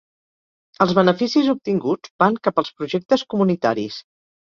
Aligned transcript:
Els 0.85 0.93
beneficis 1.01 1.51
obtinguts 1.55 2.15
van 2.25 2.43
cap 2.51 2.65
als 2.65 2.75
projectes 2.81 3.29
comunitaris. 3.37 4.05